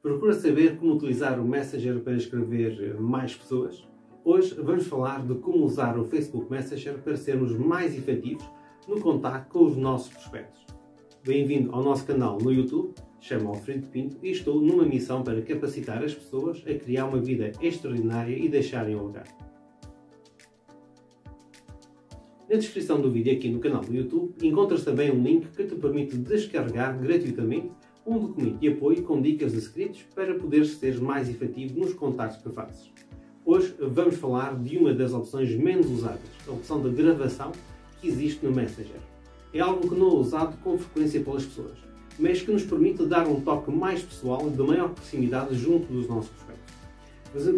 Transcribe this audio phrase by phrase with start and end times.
[0.00, 3.84] Procura saber como utilizar o Messenger para escrever mais pessoas?
[4.24, 8.48] Hoje vamos falar de como usar o Facebook Messenger para sermos mais efetivos
[8.86, 10.64] no contato com os nossos prospectos.
[11.26, 16.00] Bem-vindo ao nosso canal no YouTube, chamo Alfredo Pinto e estou numa missão para capacitar
[16.04, 19.26] as pessoas a criar uma vida extraordinária e deixarem o lugar.
[22.48, 25.74] Na descrição do vídeo aqui no canal do YouTube encontras também um link que te
[25.74, 27.72] permite descarregar gratuitamente
[28.08, 32.40] um documento de apoio com dicas de scripts para poderes ser mais efetivo nos contactos
[32.40, 32.90] que fazes.
[33.44, 37.52] Hoje vamos falar de uma das opções menos usadas, a opção de gravação
[38.00, 38.96] que existe no Messenger.
[39.52, 41.76] É algo que não é usado com frequência pelas pessoas,
[42.18, 46.08] mas que nos permite dar um toque mais pessoal e de maior proximidade junto dos
[46.08, 46.74] nossos prospectos.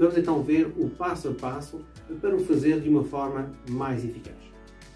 [0.01, 1.81] Vamos então ver o passo a passo
[2.21, 4.37] para o fazer de uma forma mais eficaz.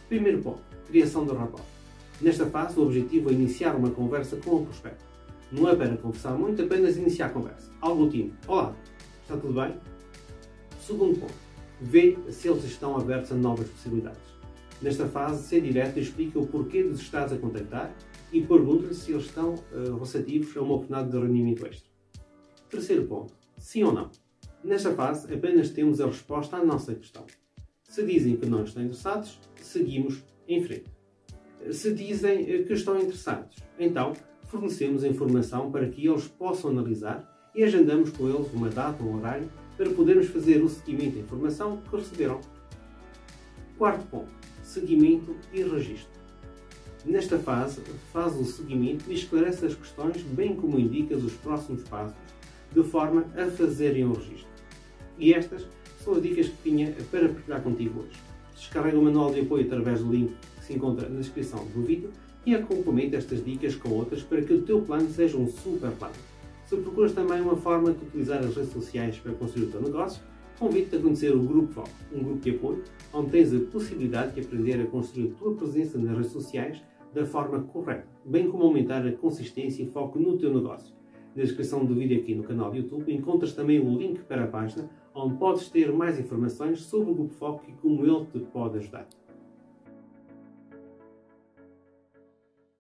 [0.08, 1.62] Primeiro ponto, criação de rapport.
[2.20, 5.13] Nesta fase, o objetivo é iniciar uma conversa com o prospecto.
[5.54, 7.70] Não é para conversar muito, apenas iniciar a conversa.
[7.80, 8.74] Algo do tipo, olá,
[9.22, 9.78] está tudo bem?
[10.80, 11.34] Segundo ponto,
[11.80, 14.20] vê se eles estão abertos a novas possibilidades.
[14.82, 17.94] Nesta fase, ser direto explica o porquê de estares a contactar
[18.32, 21.88] e pergunta-lhe se eles estão uh, receptivos a uma oportunidade de rendimento extra.
[22.68, 24.10] Terceiro ponto, sim ou não.
[24.64, 27.24] Nesta fase, apenas temos a resposta à nossa questão.
[27.84, 30.90] Se dizem que não estão interessados, seguimos em frente.
[31.70, 34.14] Se dizem eh, que estão interessados, então
[34.46, 39.16] fornecemos a informação para que eles possam analisar e agendamos com eles uma data, um
[39.16, 42.40] horário, para podermos fazer o seguimento da informação que receberam.
[43.76, 44.30] Quarto ponto,
[44.62, 46.14] seguimento e registro.
[47.04, 52.16] Nesta fase, faz o seguimento e esclarece as questões, bem como indicas os próximos passos,
[52.72, 54.48] de forma a fazerem o registro.
[55.18, 55.66] E estas
[56.02, 58.18] são as dicas que tinha para partilhar contigo hoje.
[58.56, 60.34] Descarrega o manual de apoio através do link
[60.64, 62.10] que se encontra na descrição do vídeo
[62.46, 66.14] e acompanhe estas dicas com outras para que o teu plano seja um super plano.
[66.64, 70.22] Se procuras também uma forma de utilizar as redes sociais para construir o teu negócio,
[70.58, 74.40] convido-te a conhecer o Grupo Foco, um grupo de apoio onde tens a possibilidade de
[74.40, 76.82] aprender a construir a tua presença nas redes sociais
[77.12, 80.94] da forma correta, bem como aumentar a consistência e foco no teu negócio.
[81.36, 84.46] Na descrição do vídeo aqui no canal do YouTube encontras também o link para a
[84.46, 88.78] página onde podes ter mais informações sobre o Grupo Foco e como ele te pode
[88.78, 89.06] ajudar.